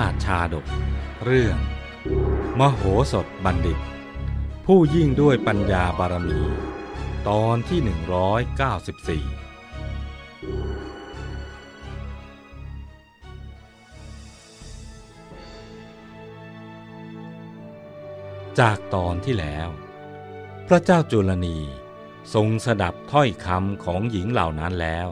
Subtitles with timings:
[0.00, 0.66] าติชาดก
[1.24, 1.56] เรื่อง
[2.58, 2.82] มโห
[3.12, 3.78] สถบัณฑิต
[4.66, 6.40] ผู้ยิ่งด้วยปัญญาบารมี
[7.28, 7.80] ตอนที่
[9.24, 9.42] 194
[18.60, 19.68] จากตอนที่แล้ว
[20.68, 21.58] พระเจ้าจุลนี
[22.34, 25.08] ทรงสดับถ้อยคำของหญิงเหล่านั้นแล้ว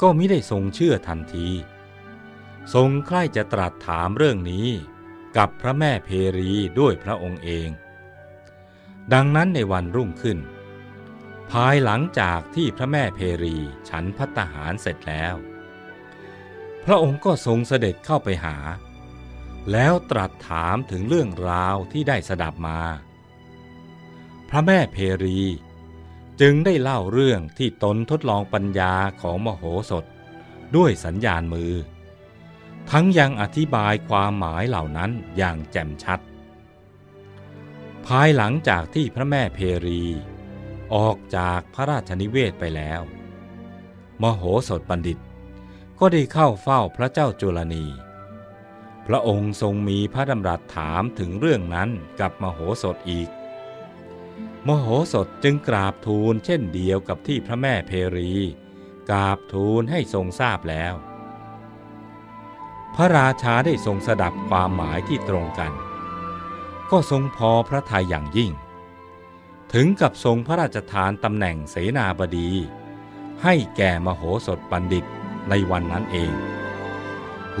[0.00, 1.48] ก็ไม่ได้ทรงเชื่อทันที
[2.74, 4.68] ทรงใคร่จะตรัสถามเรื่องนี้
[5.36, 6.08] กับพระแม่เพ
[6.38, 6.50] รี
[6.80, 7.68] ด้วยพระองค์เอง
[9.12, 10.38] ดังนั้นในวันรุ่งขึ้น
[11.50, 13.56] ภายหลังจากที่พระแม่เพรี
[13.88, 15.34] ฉันพัตหารเสร็จแล้ว
[16.84, 18.56] พระองค์ก็ทรงเสด็จเข้าไปหา
[19.72, 22.80] แล้วตรัสถามถึงเรื่องราวที่ได้สดับมา
[24.50, 25.40] พระแม่เพรี
[26.40, 30.04] จึงได้เล่าเรื่องที่ตนทดลองปัญญาของมโหสถ
[30.76, 31.72] ด้วยสัญญาณมือ
[32.90, 36.20] ทั้งยังอธิบายความหมายเหล่านั้นอย่างแจ่มชัด
[38.06, 40.02] ภายหลังจากที่พระแม่เพรี
[40.94, 43.00] ออกจากพระราชนิเวศไปแล้ว
[44.22, 45.18] มโหสถบัณฑิต
[45.98, 47.86] ก็ได้เข้าเฝ้าพระเจ้าจุลนี
[49.06, 53.28] พระองค์ทรงมีพระดำรัสถามถึงเรื่องนั้นกับมโหสถอีก
[54.66, 58.32] มโหสถจึงกราบทูลเช่นเดียวกับที่พระแม่เพรี
[59.10, 60.94] กราบทูลให้ทรงทราบแล้ว
[62.94, 65.72] พระราชาได้ทรงสดับความหมายที่ตรงกัน
[66.90, 68.52] ก็ทรงพอพระทัยอย่างยิ่ง
[69.72, 72.50] ถึงกับทรงพระราชทานตำแหน่งเสนาบดี
[73.42, 75.04] ให้แก่มโหสถบัณฑิต
[75.48, 76.32] ในวันนั้นเอง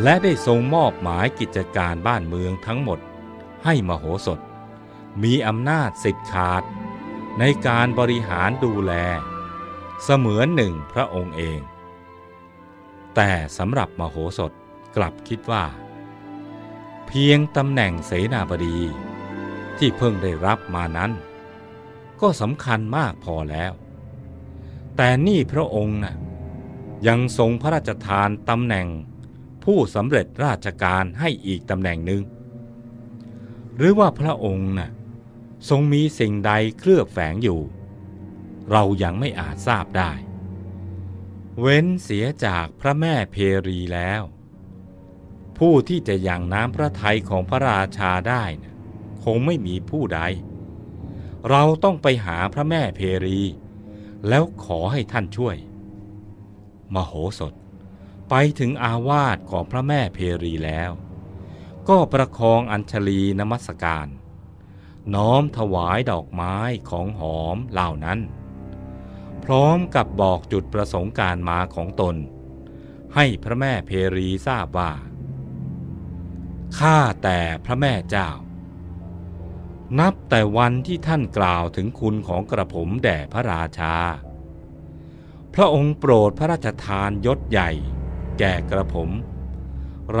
[0.02, 2.98] และได้ทรงมอบหมายกิจการบ้านเมืองทั้งหมด
[3.64, 4.40] ให้มโหสถ
[5.22, 6.62] มีอำนาจสิทธิ์ขาด
[7.38, 8.92] ในการบริหารดูแล
[10.02, 11.60] เสมือนหนึ่งพระองค์เอง
[13.14, 14.52] แต่สำหรับมโหสถ
[14.96, 15.64] กลับคิดว่า
[17.06, 18.78] เพียงตำแหน่งเสนาบดี
[19.78, 21.12] ที่เพิ่งได้รับมานั้น
[22.20, 23.72] ก็สำคัญมากพอแล้ว
[24.96, 26.16] แต่นี่พระองค์นะ
[27.06, 28.86] ยังทรงพระราชทานตำแหน่ง
[29.64, 32.22] ผู้สำเร็จราชการให้อีกตำแหน่งหนึ่ง
[33.76, 34.90] หรือว่าพระองค์นะ่ะ
[35.68, 37.60] ทรงมีสิ่งใดเคลือบแฝงอยู่
[38.70, 40.12] เรายังไม่อาจทราบได้
[41.60, 44.22] เว้นเสียจากพระแม่เพรีแล้ว
[45.58, 48.74] ผู้ที่จะยังน้ำพระทัยของพระราชาได้นะ
[49.24, 50.20] คงไม่มีผู้ใด
[51.50, 53.40] เราต้องไปหาพระแม่เพรี
[54.28, 55.56] แล้วขอให้ท่านช่วย
[56.94, 57.52] มโหสถ
[58.30, 60.90] ไปถึงอาวาสของพระแม่เพรีแล้ว
[61.88, 64.06] ก็ประคองอัญชลีนมัสการ
[65.14, 66.56] น้อมถวายดอกไม้
[66.90, 68.20] ของหอมเหล่านั้น
[69.44, 72.16] พร้อมกับบอกจุดประสงค์การมาของตน
[73.14, 74.92] ให้พระแม่เพรีทราบว่า
[76.78, 78.30] ข้าแต่พระแม่เจ้า
[79.98, 83.94] นับแต่วันที่ท่านกล่าวถึงคุณของกระผมแด่พระราชา
[85.54, 87.70] พระองค์โปรดพระราชทานยศใหญ่
[88.38, 89.10] แก่กระผม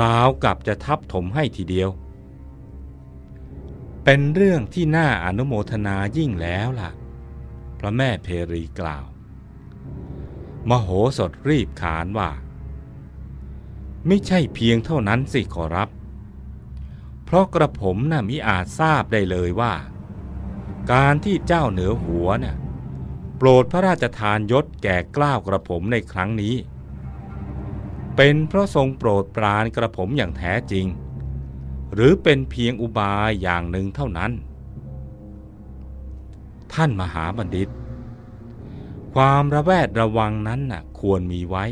[0.16, 1.90] าวกับจะทับถมให้ทีเดียว
[4.04, 6.90] เป็นเรื่องที่น่าอนุโมทนายิ่งแล้วล่ะ
[7.78, 9.04] พระแม่เพรีกล่าว
[10.68, 10.88] มโห
[11.18, 12.30] สถรีบขานว่า
[14.06, 15.88] ไม่ใช่เพียงเท่านั้นสิขอรับ
[17.30, 19.74] เพราะกระผมน่ะมิอาจทราบได้เลยว่า
[20.92, 22.56] การที่เจ้าเหนือหัวน่ะ
[23.36, 26.54] โปรดพระราชทานยศแก่กล้าวกระผมในครั้งนี้
[28.16, 30.86] เป็นเพราะทรงโปรดปรานกระผมอย่างแท้จริง
[31.94, 34.32] หรือเป็นเพียงอุบายอย่างหนึ่งเท่านั้น
[36.72, 37.68] ท่านมหาบัณฑิต
[39.14, 41.64] ความระแวดระวังนั้นน่ะควรมีไว้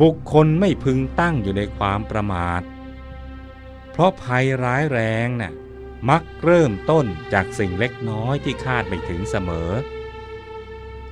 [0.00, 2.62] บุคคลไม่พึงตั้งอยู่ในความประมาท
[3.92, 5.52] เพราะภัยร้ายแรงน่ะ
[6.08, 9.70] มักเริ่มต้นจากสิ่งเล็กน้อยที่คาดไม่ถึงเสมอ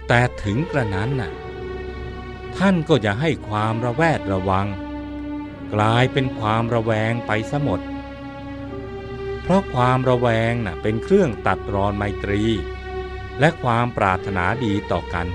[0.09, 1.33] แต่ถึงกระนั้นน่ะ
[2.57, 4.67] ท่านก็อย่าให้ความระแวดระวัง
[5.75, 7.81] กลายเป็นความระแวงไปซะหมด
[9.43, 12.43] เพราะความระแวงน่ะเป็นเครื่องตัดรอนไมตรี
[13.41, 15.27] และความปรารถนาดีต่อกัน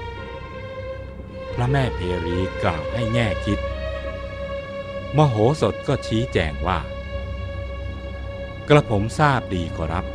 [1.54, 3.60] พระแม่เพรีกล่าวให้แง่คิด
[5.18, 6.80] มโหสถก็ชี้แจงว่า
[8.70, 10.06] กระผมทราบดีขอรับ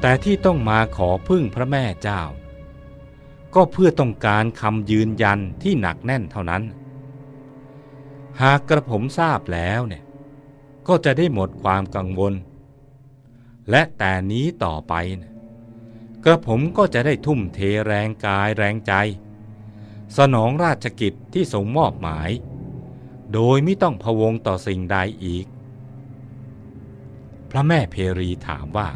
[0.00, 2.22] แต่ที่ต้องมาขอพึ่งพระแม่เจ้า
[3.54, 6.62] ก็เพื่อต้องการคำยืนยันที่หนักแน่นเท่านั้น
[8.40, 10.02] หากกระผมทราบแล้วเนี่ย
[10.88, 12.34] ก็จะได้หมดความกังวล
[13.70, 15.32] และแต่นี้ต่อไปนะ
[16.24, 18.92] กระผมก็จะได้ทุ่มเทแรงกายแรงใจ
[20.16, 22.30] สนองราชกิจที่ทรงมอบหมาย
[23.32, 25.46] โดยไม่ต้องพะวงต่อสิ่งใดอีก
[27.50, 28.88] พระแม่เพรีถามว่า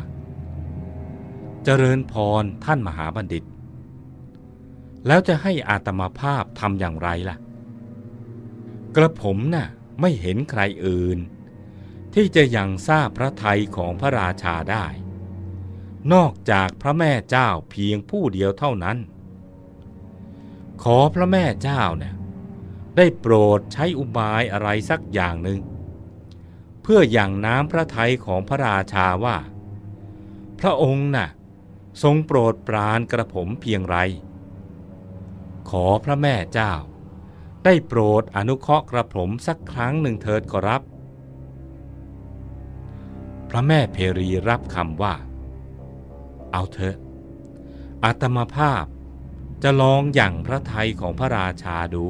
[1.65, 3.45] เจริญพรท่านมหาบัณฑิต
[5.07, 7.37] แล้วจะให้อาตมาภาพทำอย่างไรล่ะ
[8.97, 9.67] กระผมน่ะ
[10.01, 11.19] ไม่เห็นใครอื่น
[12.15, 14.87] ที่จะยังทราบพระทัยของพระราชาได้
[16.13, 18.99] นอกจากพระแม่เจ้าเพียงผู้เดียวเท่านั้น
[20.83, 22.15] ขอพระแม่เจ้าเนี่ย
[22.97, 25.61] ได้โปรดใช้อุบายอะไรสักอย่างหนึ่ง
[26.93, 29.37] พื่ออย่างน้ำพระทัยของพระราชาว่า
[30.61, 31.29] พระองค์น่ะ
[32.03, 33.97] ทรงโปรดปรานกระผมเพียงไร
[35.71, 36.73] ขอพระแม่เจ้า
[37.65, 40.83] ได้โปรดอนุเคราะห์กระผมสักครั้งหนึ่งเถิดขอรับ
[43.51, 45.15] พระแม่เพรีรับคำว่า
[46.53, 46.97] เอาเถอะ
[48.05, 48.85] อาตมาภาพ
[49.63, 52.07] จะลองอย่างพระทัยของพระราชาดู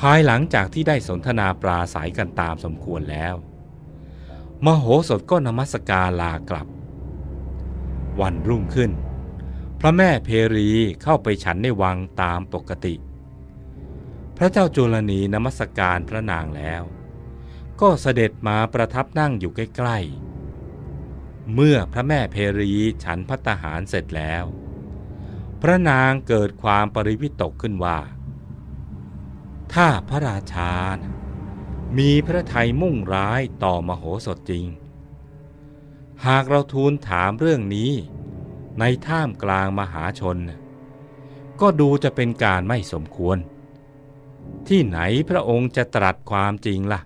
[0.00, 3.34] ภายหลังจากที่ได้สนทนาปราศัยกันตามสมควรแล้ว
[4.64, 6.68] มโหสถก็นมัสการลากลับ
[8.20, 8.90] วันรุ่งขึ้น
[9.80, 10.68] พระแม่เพรี
[11.02, 12.94] เข้าไปฉันในวังตามปกติ
[14.36, 16.82] พระเจ้าจุลนีนมัสการพระนางแล้ว
[17.80, 22.72] ก็เสด็จมาประทับนั่งอยู่ใกล้ๆ เมื่อพระแม่เพรี
[23.04, 24.44] ฉันพัตหารเสร็จแล้ว
[25.62, 27.98] พระนางเกิดความปริวิตกขึ้นว่า
[29.74, 30.72] ถ้าพระราชา
[31.02, 31.12] นะ
[31.98, 34.66] มีพระทัยมุ่งร้ายต่อมโหสถจริง
[36.26, 37.92] หากเราทูลถามเรื่องนี้
[38.78, 40.36] ในท่ามกลางมหาชน
[41.60, 43.38] ก็ดูจะเป็นการไม่สมควร
[44.68, 47.00] ที่ไหนพระองค์จะตรัสความจริงละ่ะ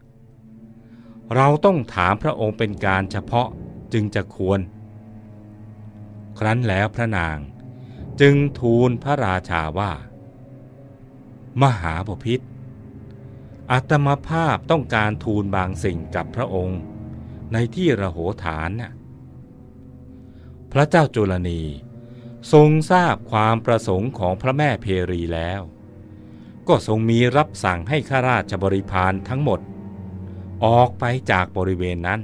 [1.35, 3.49] เราต้องถามพระองค์เป็นการเฉพาะ
[3.93, 4.61] จึงจะควร
[6.39, 7.39] ครั้นแล้วพระนาง
[8.21, 9.93] จึงทูลพระราชาว่า
[11.63, 12.41] มหาบพิษ
[13.73, 16.81] อัตมภาพต้องการทูลบางสิ่งกับพระองค์
[17.53, 18.93] ในที่ระโหฐานน่ะ
[20.73, 21.63] พระเจ้าจุลนี
[22.53, 25.61] ทรงทราบความประสงค์ของพระแม่เพรีแล้ว
[26.69, 29.61] ก็ทรงมีรับสั่งให้ข้าราชบริพารทั้งหมด
[30.65, 32.21] ออกไปจากบริเวณนั้น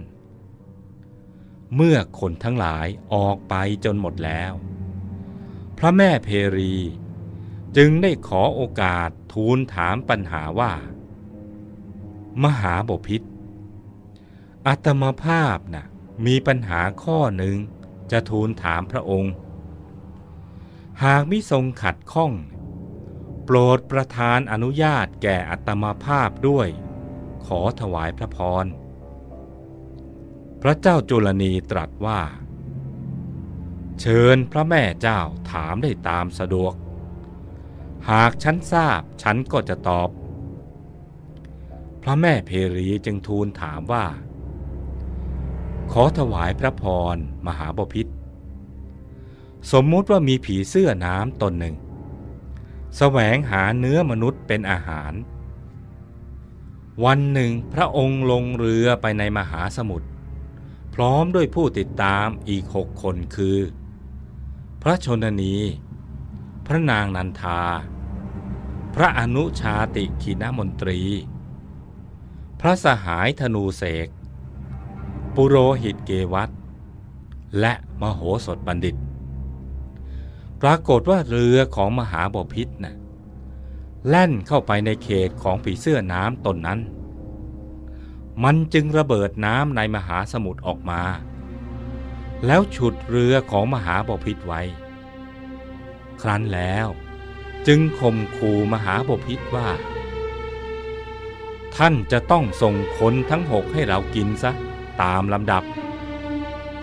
[1.77, 3.55] เมื่อคนทั้งหลายออกไป
[3.85, 4.53] จนหมดแล้ว
[5.79, 6.75] พระแม่เพรี
[7.77, 10.73] จึงได้ขอโอกาสทูลถามปัญหาว่า
[12.44, 13.23] มหาบพิษ
[14.67, 15.87] อัตมภาพนะ่ะ
[16.27, 17.56] มีปัญหาข้อหนึ่ง
[18.11, 19.32] จะทูลถามพระองค์
[21.05, 22.32] หากมิทรงขัดข้อง
[23.44, 26.69] โปรดประทานอนุญาตแก่อัตมาภาพด้วย
[27.47, 28.65] ขอถวายพระพร
[30.62, 32.21] พระเจ้าจุลนีตรัสว่า
[34.00, 36.75] เชิญพระแม่เจ้าถามได้ตามสะดวก
[38.11, 40.09] หากฉันทราบฉันก็จะตอบ
[42.02, 44.05] พระแม่เพรีจึงทูลถามว่า
[45.93, 47.17] ขอถวายพระพร
[47.47, 48.06] มหาบพิษ
[49.73, 51.79] สมมุติว่ามีผีเสื้อน้ำตนหนึ่งส
[52.99, 55.12] แสวงหาเนื้อมนุษย์เป็นอาหาร
[57.05, 60.08] วันหนึ่งพระองค์ลงเรือไปในมหาสมุทร
[60.94, 63.58] พร้อมด้วยผู้ติดตามอีกหกคนคือ
[64.82, 65.56] พระชนนี
[66.67, 67.63] พระนางนันทา
[68.94, 71.01] พระอนุชาติขีนมนตรี
[72.60, 74.08] พระสหายธนูเสก
[75.34, 76.50] ปุโรหิตเกวัต
[77.60, 78.96] และมโหสถบัณฑิต
[80.60, 82.96] ปรากฏว่าเรือของมหาบพิษนะ่ะ
[84.08, 86.81] แล่นเข้าไปในเขตของผีเสื้อน้ำตนนั้น
[88.44, 91.02] มันจึงระเบิดน้ำในมหาสมุทรออกมา
[92.46, 94.62] แล้วฉุดเรือของมหาบพิษไว้
[96.22, 96.86] ครั้นแล้ว
[97.67, 99.69] จึงข่มขู่มหาบพิษว่า
[101.77, 104.53] ท่านจะต้องส่งคนทั้งหกให้เรากินซะ
[105.03, 105.65] ตามลำดับ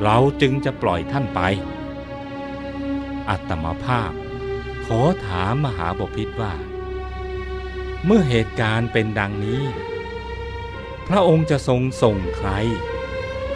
[0.03, 1.39] เราจึงจะปล่อยท่านไป
[3.29, 4.11] อัตมาภาพ
[4.85, 6.53] ขอถามมหาบพิษว่า
[8.05, 9.63] เมื่อเหตุการณ์เป็นดังนี้
[11.07, 12.49] พระองค์จะทรงส่งใคร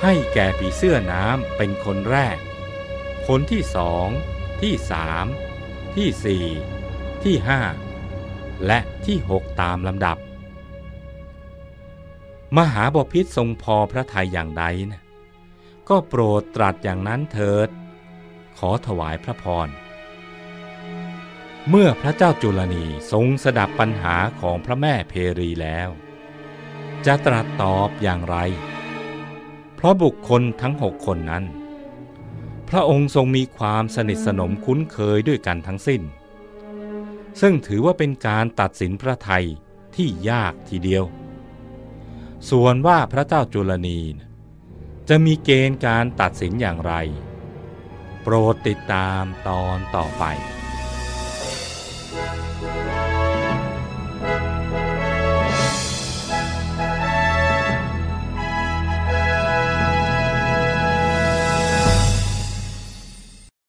[0.01, 2.37] ให้แก่ผีเสื้อน้ำเป็นคนแรก
[3.27, 4.07] คนที่สอง
[4.61, 5.25] ที่สาม
[5.95, 6.45] ที่สี่
[7.23, 7.61] ที่ห้า
[8.65, 10.17] และที่หกตามลำดับ
[12.57, 15.01] มหาบพิษทรงพอพระทัยอย่างใดนะ
[15.89, 17.69] ก็โปรดตรัสอย่างนั้นเถิด
[18.57, 19.69] ขอถวายพระพร
[21.69, 25.89] เมื่อพระเจ้าจุลนีทรงสดับปัญหาของพระแม่เพรีแล้ว
[27.05, 28.37] จะตรัสตอบอย่างไร
[29.75, 31.45] เพราะบุคคลทั้งหกคนนั้น
[32.69, 36.01] พระองค์ทรงมีความสนิทสนมคุ้นเคยด้วยกันทั้งสิ้น
[37.41, 39.45] ซึ่งถือว่าเป็นการตัดสินพระไทย
[39.95, 41.03] ที่ยากทีเดียว
[42.49, 43.99] ส่วนว่าพระเจ้าจุลนี
[45.09, 46.93] จะมีเกณฑ์การตัดสินอย่างไร
[48.21, 50.23] โปรดติดตามตอนต่อไป